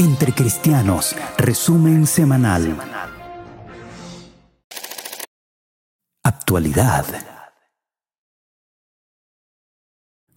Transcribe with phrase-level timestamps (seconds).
[0.00, 2.76] Entre Cristianos, resumen semanal.
[6.22, 7.04] Actualidad.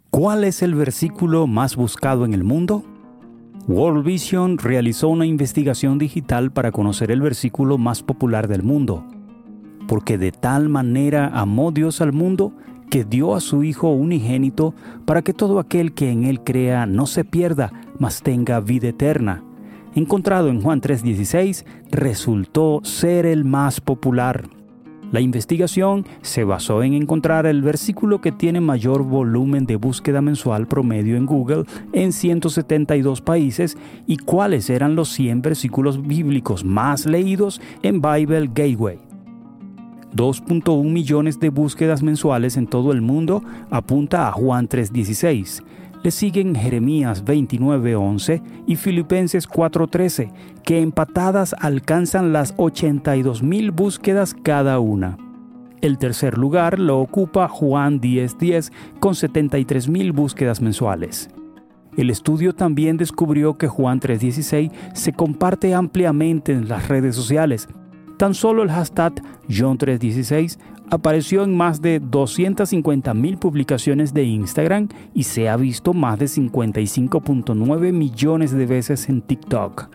[0.09, 2.83] ¿Cuál es el versículo más buscado en el mundo?
[3.67, 9.05] World Vision realizó una investigación digital para conocer el versículo más popular del mundo.
[9.87, 12.51] Porque de tal manera amó Dios al mundo
[12.89, 14.73] que dio a su Hijo unigénito
[15.05, 19.43] para que todo aquel que en Él crea no se pierda, mas tenga vida eterna.
[19.93, 24.49] Encontrado en Juan 3:16, resultó ser el más popular.
[25.11, 30.67] La investigación se basó en encontrar el versículo que tiene mayor volumen de búsqueda mensual
[30.67, 37.59] promedio en Google en 172 países y cuáles eran los 100 versículos bíblicos más leídos
[37.83, 38.99] en Bible Gateway.
[40.15, 45.61] 2.1 millones de búsquedas mensuales en todo el mundo apunta a Juan 3:16
[46.03, 50.31] le siguen Jeremías 29:11 y Filipenses 4:13,
[50.63, 55.17] que empatadas alcanzan las 82.000 búsquedas cada una.
[55.81, 61.29] El tercer lugar lo ocupa Juan 10:10 con 73.000 búsquedas mensuales.
[61.97, 67.67] El estudio también descubrió que Juan 3:16 se comparte ampliamente en las redes sociales.
[68.21, 69.13] Tan solo el hashtag
[69.49, 70.59] John 316
[70.91, 77.91] apareció en más de 250.000 publicaciones de Instagram y se ha visto más de 55.9
[77.91, 79.89] millones de veces en TikTok.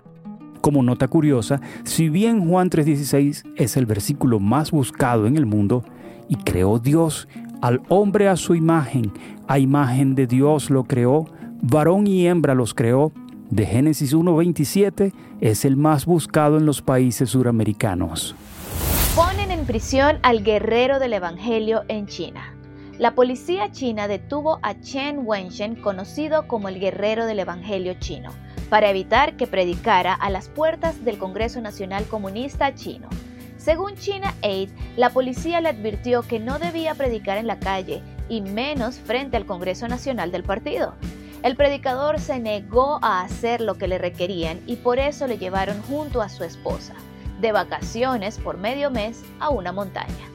[0.60, 5.84] Como nota curiosa, si bien Juan 3:16 es el versículo más buscado en el mundo,
[6.28, 7.28] y creó Dios
[7.62, 9.12] al hombre a su imagen,
[9.46, 11.26] a imagen de Dios lo creó,
[11.62, 13.12] varón y hembra los creó,
[13.50, 18.34] de Génesis 1:27 es el más buscado en los países suramericanos.
[19.14, 22.52] Ponen en prisión al guerrero del Evangelio en China.
[22.98, 28.30] La policía china detuvo a Chen Wenshen, conocido como el guerrero del Evangelio chino,
[28.70, 33.08] para evitar que predicara a las puertas del Congreso Nacional Comunista chino.
[33.58, 38.40] Según China Aid, la policía le advirtió que no debía predicar en la calle y
[38.40, 40.94] menos frente al Congreso Nacional del partido.
[41.46, 45.80] El predicador se negó a hacer lo que le requerían y por eso le llevaron
[45.82, 46.94] junto a su esposa
[47.40, 50.26] de vacaciones por medio mes a una montaña.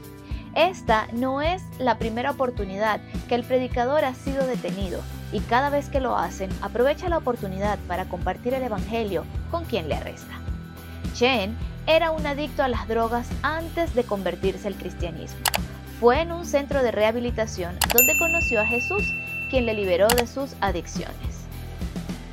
[0.55, 5.01] Esta no es la primera oportunidad que el predicador ha sido detenido
[5.33, 9.89] y cada vez que lo hacen aprovecha la oportunidad para compartir el Evangelio con quien
[9.89, 10.39] le arresta.
[11.13, 11.57] Chen
[11.87, 15.41] era un adicto a las drogas antes de convertirse al cristianismo.
[15.99, 19.03] Fue en un centro de rehabilitación donde conoció a Jesús,
[19.51, 21.41] quien le liberó de sus adicciones.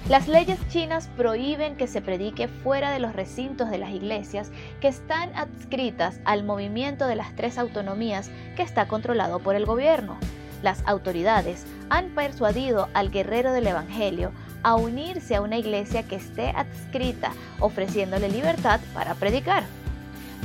[0.09, 4.87] Las leyes chinas prohíben que se predique fuera de los recintos de las iglesias que
[4.87, 10.17] están adscritas al movimiento de las tres autonomías que está controlado por el gobierno.
[10.63, 14.31] Las autoridades han persuadido al guerrero del Evangelio
[14.63, 19.65] a unirse a una iglesia que esté adscrita, ofreciéndole libertad para predicar.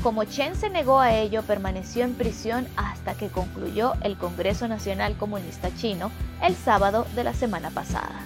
[0.02, 5.16] Como Chen se negó a ello, permaneció en prisión hasta que concluyó el Congreso Nacional
[5.18, 6.12] Comunista Chino
[6.42, 8.20] el sábado de la semana pasada.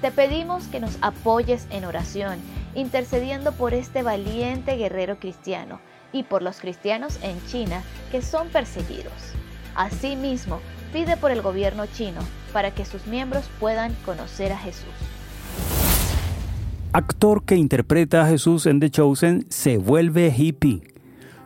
[0.00, 2.38] Te pedimos que nos apoyes en oración,
[2.74, 5.80] intercediendo por este valiente guerrero cristiano
[6.12, 9.12] y por los cristianos en China que son perseguidos.
[9.74, 10.60] Asimismo,
[10.92, 12.20] pide por el gobierno chino
[12.52, 14.94] para que sus miembros puedan conocer a Jesús.
[16.96, 20.80] Actor que interpreta a Jesús en The Chosen se vuelve hippie.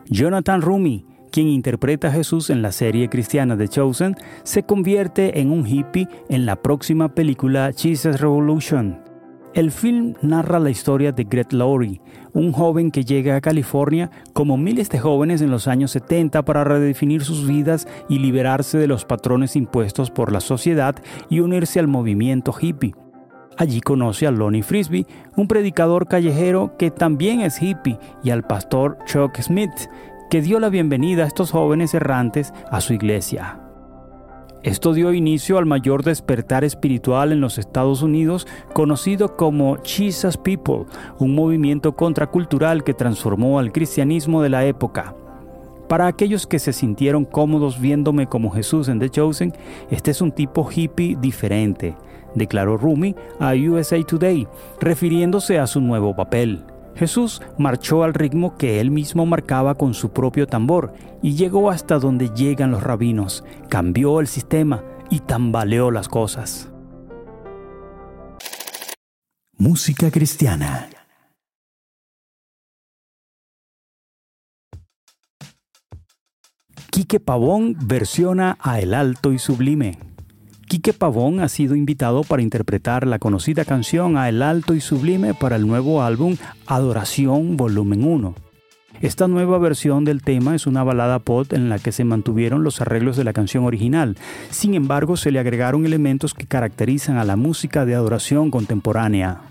[0.07, 5.49] Jonathan Rumi quien interpreta a Jesús en la serie cristiana The Chosen, se convierte en
[5.51, 9.01] un hippie en la próxima película Jesus Revolution.
[9.55, 11.99] El film narra la historia de Gret Laurie,
[12.33, 16.63] un joven que llega a California como miles de jóvenes en los años 70 para
[16.63, 20.95] redefinir sus vidas y liberarse de los patrones impuestos por la sociedad
[21.27, 22.93] y unirse al movimiento hippie.
[23.59, 25.05] Allí conoce a Lonnie Frisbee,
[25.35, 29.89] un predicador callejero que también es hippie, y al pastor Chuck Smith,
[30.29, 33.59] que dio la bienvenida a estos jóvenes errantes a su iglesia.
[34.63, 40.85] Esto dio inicio al mayor despertar espiritual en los Estados Unidos, conocido como Jesus People,
[41.17, 45.15] un movimiento contracultural que transformó al cristianismo de la época.
[45.89, 49.51] Para aquellos que se sintieron cómodos viéndome como Jesús en The Chosen,
[49.89, 51.97] este es un tipo hippie diferente,
[52.35, 54.47] declaró Rumi a USA Today,
[54.79, 56.63] refiriéndose a su nuevo papel.
[56.95, 61.97] Jesús marchó al ritmo que él mismo marcaba con su propio tambor y llegó hasta
[61.97, 66.69] donde llegan los rabinos, cambió el sistema y tambaleó las cosas.
[69.57, 70.89] Música cristiana.
[76.91, 80.08] Quique Pavón versiona a El Alto y Sublime.
[80.69, 85.33] Quique Pavón ha sido invitado para interpretar la conocida canción A el Alto y Sublime
[85.33, 86.37] para el nuevo álbum
[86.67, 88.35] Adoración Volumen 1.
[89.01, 92.81] Esta nueva versión del tema es una balada pop en la que se mantuvieron los
[92.81, 94.15] arreglos de la canción original.
[94.51, 99.41] Sin embargo, se le agregaron elementos que caracterizan a la música de adoración contemporánea.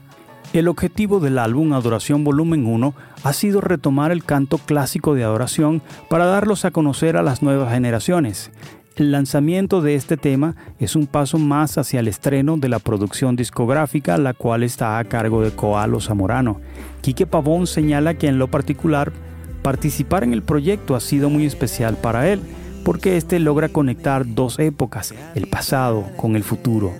[0.53, 2.95] El objetivo del álbum Adoración Volumen 1
[3.25, 7.73] ha sido retomar el canto clásico de adoración para darlos a conocer a las nuevas
[7.73, 8.53] generaciones.
[8.99, 13.37] El lanzamiento de este tema es un paso más hacia el estreno de la producción
[13.37, 16.61] discográfica, la cual está a cargo de Coalo Zamorano.
[17.01, 19.13] Quique Pavón señala que en lo particular,
[19.63, 22.41] participar en el proyecto ha sido muy especial para él,
[22.85, 26.93] porque este logra conectar dos épocas, el pasado con el futuro.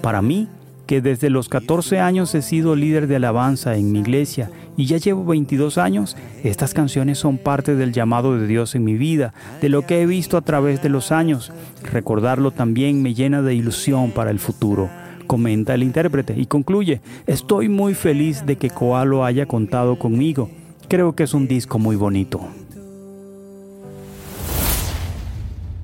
[0.00, 0.48] Para mí,
[0.86, 4.96] que desde los 14 años he sido líder de alabanza en mi iglesia y ya
[4.96, 9.68] llevo 22 años, estas canciones son parte del llamado de Dios en mi vida, de
[9.68, 11.52] lo que he visto a través de los años.
[11.82, 14.88] Recordarlo también me llena de ilusión para el futuro.
[15.26, 20.50] Comenta el intérprete y concluye, estoy muy feliz de que Koalo haya contado conmigo.
[20.88, 22.40] Creo que es un disco muy bonito.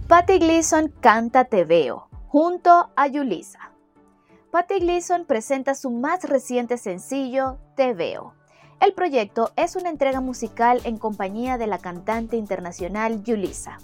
[0.09, 3.73] Patty Gleason canta Te Veo, junto a Yulisa.
[4.51, 8.33] Patty Gleason presenta su más reciente sencillo, Te Veo.
[8.81, 13.79] El proyecto es una entrega musical en compañía de la cantante internacional Yulisa.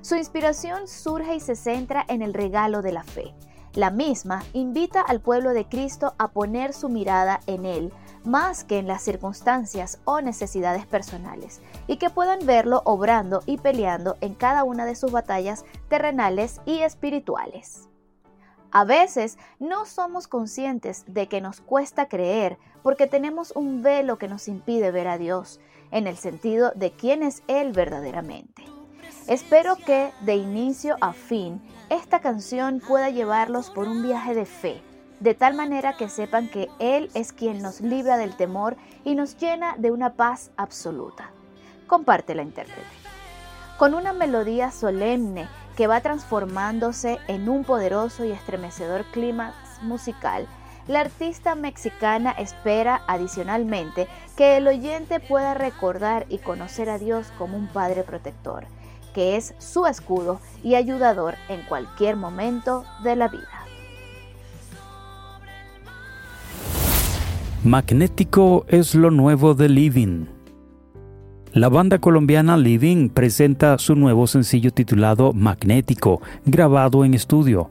[0.00, 3.34] Su inspiración surge y se centra en el regalo de la fe.
[3.74, 7.92] La misma invita al pueblo de Cristo a poner su mirada en Él
[8.24, 14.16] más que en las circunstancias o necesidades personales, y que puedan verlo obrando y peleando
[14.20, 17.89] en cada una de sus batallas terrenales y espirituales.
[18.72, 24.28] A veces no somos conscientes de que nos cuesta creer porque tenemos un velo que
[24.28, 28.64] nos impide ver a Dios, en el sentido de quién es Él verdaderamente.
[29.26, 34.80] Espero que de inicio a fin esta canción pueda llevarlos por un viaje de fe,
[35.18, 39.36] de tal manera que sepan que Él es quien nos libra del temor y nos
[39.36, 41.32] llena de una paz absoluta.
[41.88, 42.80] Comparte la intérprete.
[43.78, 50.46] Con una melodía solemne que va transformándose en un poderoso y estremecedor clímax musical,
[50.88, 57.56] la artista mexicana espera adicionalmente que el oyente pueda recordar y conocer a Dios como
[57.56, 58.66] un Padre protector,
[59.14, 63.48] que es su escudo y ayudador en cualquier momento de la vida.
[67.62, 70.39] Magnético es lo nuevo de Living.
[71.52, 77.68] La banda colombiana Living presenta su nuevo sencillo titulado Magnético, grabado en estudio.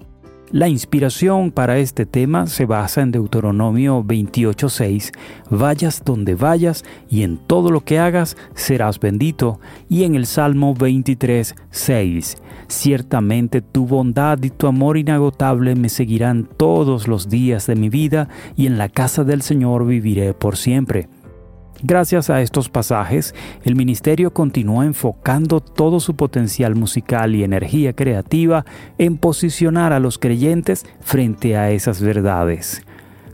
[0.51, 5.13] La inspiración para este tema se basa en Deuteronomio 28:6,
[5.49, 10.73] vayas donde vayas y en todo lo que hagas serás bendito, y en el Salmo
[10.75, 12.35] 23:6,
[12.67, 18.27] ciertamente tu bondad y tu amor inagotable me seguirán todos los días de mi vida,
[18.57, 21.07] y en la casa del Señor viviré por siempre.
[21.81, 23.33] Gracias a estos pasajes,
[23.63, 28.65] el ministerio continúa enfocando todo su potencial musical y energía creativa
[28.97, 32.83] en posicionar a los creyentes frente a esas verdades.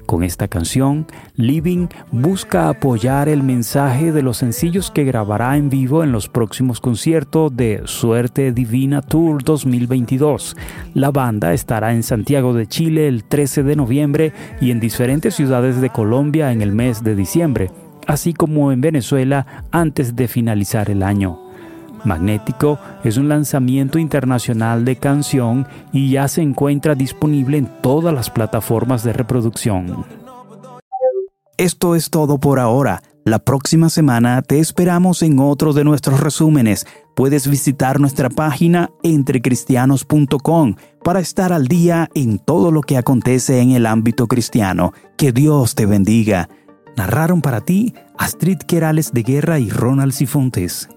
[0.05, 6.03] Con esta canción, Living busca apoyar el mensaje de los sencillos que grabará en vivo
[6.03, 10.55] en los próximos conciertos de Suerte Divina Tour 2022.
[10.93, 15.81] La banda estará en Santiago de Chile el 13 de noviembre y en diferentes ciudades
[15.81, 17.71] de Colombia en el mes de diciembre
[18.07, 21.39] así como en Venezuela antes de finalizar el año.
[22.05, 28.29] Magnético es un lanzamiento internacional de canción y ya se encuentra disponible en todas las
[28.29, 30.05] plataformas de reproducción.
[31.57, 33.01] Esto es todo por ahora.
[33.23, 36.85] La próxima semana te esperamos en otro de nuestros resúmenes.
[37.15, 43.71] Puedes visitar nuestra página entrecristianos.com para estar al día en todo lo que acontece en
[43.71, 44.93] el ámbito cristiano.
[45.17, 46.49] Que Dios te bendiga.
[46.97, 50.89] Narraron para ti Astrid Querales de Guerra y Ronald Cifontes.